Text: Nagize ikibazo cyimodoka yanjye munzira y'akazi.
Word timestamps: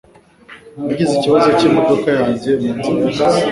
Nagize 0.85 1.11
ikibazo 1.15 1.47
cyimodoka 1.59 2.09
yanjye 2.19 2.49
munzira 2.61 2.99
y'akazi. 3.03 3.41